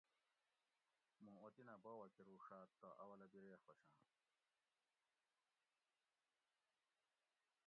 [1.23, 4.07] موں اوطِنہ باوہ کٞروݭاٞت تہ اولہ بِرے خوشاٞں